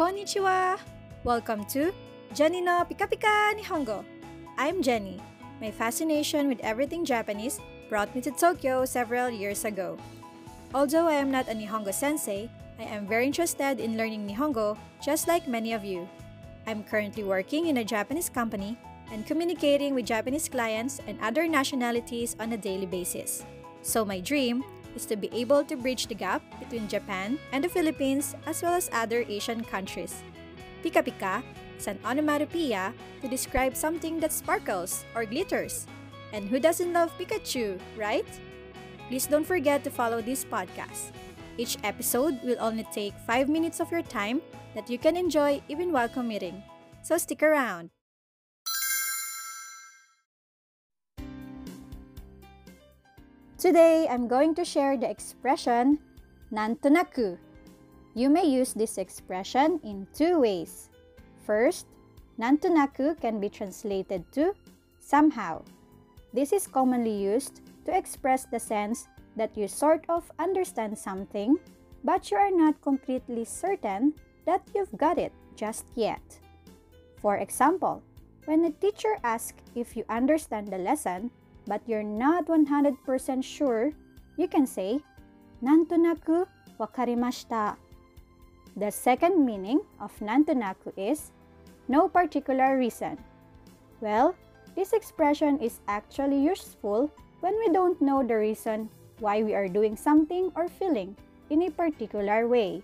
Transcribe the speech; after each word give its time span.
Konnichiwa! 0.00 0.80
Welcome 1.24 1.68
to 1.76 1.92
Jenny 2.32 2.64
no 2.64 2.88
Pika 2.88 3.04
Pika 3.04 3.52
Nihongo. 3.52 4.00
I'm 4.56 4.80
Jenny. 4.80 5.20
My 5.60 5.70
fascination 5.70 6.48
with 6.48 6.56
everything 6.64 7.04
Japanese 7.04 7.60
brought 7.92 8.08
me 8.16 8.24
to 8.24 8.32
Tokyo 8.32 8.88
several 8.88 9.28
years 9.28 9.68
ago. 9.68 10.00
Although 10.72 11.04
I 11.04 11.20
am 11.20 11.28
not 11.28 11.52
a 11.52 11.52
Nihongo 11.52 11.92
sensei, 11.92 12.48
I 12.80 12.88
am 12.88 13.04
very 13.04 13.26
interested 13.28 13.76
in 13.76 14.00
learning 14.00 14.24
Nihongo 14.24 14.80
just 15.04 15.28
like 15.28 15.44
many 15.44 15.76
of 15.76 15.84
you. 15.84 16.08
I'm 16.66 16.80
currently 16.80 17.22
working 17.22 17.68
in 17.68 17.76
a 17.76 17.84
Japanese 17.84 18.32
company 18.32 18.80
and 19.12 19.28
communicating 19.28 19.92
with 19.92 20.08
Japanese 20.08 20.48
clients 20.48 21.04
and 21.04 21.20
other 21.20 21.44
nationalities 21.44 22.36
on 22.40 22.56
a 22.56 22.56
daily 22.56 22.88
basis. 22.88 23.44
So 23.82 24.06
my 24.06 24.20
dream 24.20 24.64
is 24.94 25.06
to 25.06 25.16
be 25.16 25.30
able 25.32 25.64
to 25.64 25.76
bridge 25.76 26.06
the 26.06 26.14
gap 26.14 26.42
between 26.58 26.88
Japan 26.88 27.38
and 27.52 27.62
the 27.62 27.68
Philippines 27.68 28.34
as 28.46 28.62
well 28.62 28.74
as 28.74 28.90
other 28.92 29.24
Asian 29.28 29.64
countries. 29.64 30.22
Pika 30.82 31.04
Pika 31.04 31.42
is 31.78 31.86
an 31.86 31.98
onomatopoeia 32.04 32.92
to 33.22 33.28
describe 33.28 33.76
something 33.76 34.20
that 34.20 34.32
sparkles 34.32 35.04
or 35.14 35.24
glitters. 35.24 35.86
And 36.32 36.48
who 36.48 36.60
doesn't 36.60 36.92
love 36.92 37.12
Pikachu, 37.18 37.78
right? 37.96 38.26
Please 39.08 39.26
don't 39.26 39.46
forget 39.46 39.82
to 39.84 39.90
follow 39.90 40.22
this 40.22 40.44
podcast. 40.44 41.10
Each 41.58 41.76
episode 41.82 42.40
will 42.42 42.56
only 42.60 42.86
take 42.94 43.14
5 43.26 43.48
minutes 43.48 43.80
of 43.80 43.90
your 43.90 44.02
time 44.02 44.40
that 44.74 44.88
you 44.88 44.98
can 44.98 45.16
enjoy 45.16 45.60
even 45.68 45.92
while 45.92 46.08
commuting. 46.08 46.62
So 47.02 47.18
stick 47.18 47.42
around. 47.42 47.90
Today, 53.60 54.08
I'm 54.08 54.26
going 54.26 54.54
to 54.54 54.64
share 54.64 54.96
the 54.96 55.10
expression 55.10 56.00
nantonaku. 56.48 57.36
You 58.16 58.30
may 58.32 58.48
use 58.48 58.72
this 58.72 58.96
expression 58.96 59.78
in 59.84 60.08
two 60.16 60.40
ways. 60.40 60.88
First, 61.44 61.84
nantonaku 62.40 63.20
can 63.20 63.38
be 63.38 63.50
translated 63.50 64.24
to 64.32 64.56
somehow. 64.98 65.60
This 66.32 66.54
is 66.56 66.66
commonly 66.66 67.12
used 67.12 67.60
to 67.84 67.92
express 67.92 68.48
the 68.48 68.58
sense 68.58 69.08
that 69.36 69.52
you 69.58 69.68
sort 69.68 70.08
of 70.08 70.24
understand 70.38 70.96
something, 70.96 71.60
but 72.02 72.30
you 72.30 72.38
are 72.38 72.50
not 72.50 72.80
completely 72.80 73.44
certain 73.44 74.14
that 74.46 74.64
you've 74.74 74.96
got 74.96 75.18
it 75.18 75.36
just 75.54 75.84
yet. 75.96 76.24
For 77.20 77.36
example, 77.36 78.00
when 78.46 78.64
a 78.64 78.72
teacher 78.80 79.20
asks 79.22 79.60
if 79.74 79.98
you 79.98 80.08
understand 80.08 80.68
the 80.68 80.78
lesson, 80.78 81.30
but 81.66 81.80
you're 81.86 82.02
not 82.02 82.46
100% 82.46 83.44
sure, 83.44 83.92
you 84.36 84.48
can 84.48 84.66
say, 84.66 85.00
Nantonaku 85.62 86.46
wakarimashita. 86.80 87.76
The 88.76 88.90
second 88.90 89.44
meaning 89.44 89.80
of 90.00 90.16
nantonaku 90.20 90.96
is 90.96 91.32
no 91.88 92.08
particular 92.08 92.78
reason. 92.78 93.18
Well, 94.00 94.34
this 94.74 94.92
expression 94.92 95.58
is 95.58 95.80
actually 95.88 96.40
useful 96.40 97.10
when 97.40 97.58
we 97.58 97.68
don't 97.68 98.00
know 98.00 98.22
the 98.22 98.36
reason 98.36 98.88
why 99.18 99.42
we 99.42 99.54
are 99.54 99.68
doing 99.68 99.96
something 99.96 100.50
or 100.54 100.68
feeling 100.68 101.16
in 101.50 101.62
a 101.62 101.70
particular 101.70 102.48
way. 102.48 102.82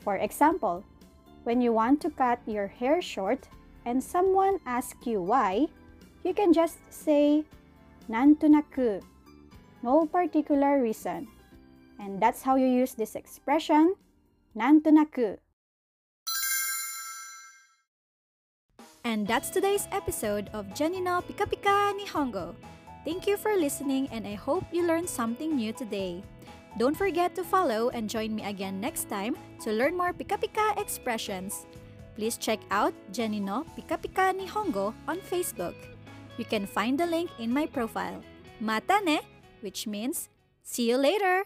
For 0.00 0.16
example, 0.16 0.82
when 1.44 1.60
you 1.60 1.72
want 1.72 2.00
to 2.02 2.10
cut 2.10 2.40
your 2.46 2.66
hair 2.66 3.00
short 3.00 3.46
and 3.84 4.02
someone 4.02 4.58
asks 4.66 5.06
you 5.06 5.22
why, 5.22 5.68
you 6.24 6.34
can 6.34 6.52
just 6.52 6.78
say, 6.90 7.44
nantonaku, 8.08 9.02
no 9.82 10.06
particular 10.06 10.82
reason. 10.82 11.28
And 11.98 12.20
that's 12.20 12.42
how 12.42 12.56
you 12.56 12.66
use 12.66 12.94
this 12.94 13.14
expression, 13.14 13.94
nantonaku. 14.56 15.38
And 19.04 19.28
that's 19.28 19.50
today's 19.50 19.86
episode 19.92 20.48
of 20.52 20.72
Jenny 20.72 21.00
no 21.00 21.20
Pika 21.20 21.44
Pika 21.44 21.92
Nihongo. 21.92 22.56
Thank 23.04 23.28
you 23.28 23.36
for 23.36 23.52
listening 23.52 24.08
and 24.10 24.26
I 24.26 24.32
hope 24.32 24.64
you 24.72 24.86
learned 24.86 25.08
something 25.08 25.54
new 25.54 25.72
today. 25.76 26.24
Don't 26.78 26.96
forget 26.96 27.36
to 27.36 27.44
follow 27.44 27.90
and 27.90 28.08
join 28.08 28.34
me 28.34 28.42
again 28.42 28.80
next 28.80 29.12
time 29.12 29.36
to 29.62 29.70
learn 29.70 29.94
more 29.94 30.16
Pika 30.16 30.40
Pika 30.40 30.80
expressions. 30.80 31.68
Please 32.16 32.40
check 32.40 32.64
out 32.70 32.94
Jenny 33.12 33.40
no 33.40 33.68
Pika 33.76 34.00
Pika 34.00 34.32
Nihongo 34.32 34.94
on 35.06 35.20
Facebook. 35.20 35.76
You 36.36 36.44
can 36.44 36.66
find 36.66 36.98
the 36.98 37.06
link 37.06 37.30
in 37.38 37.52
my 37.52 37.66
profile. 37.66 38.22
Mata 38.60 39.00
ne, 39.04 39.20
which 39.60 39.86
means 39.86 40.28
see 40.62 40.90
you 40.90 40.96
later. 40.96 41.44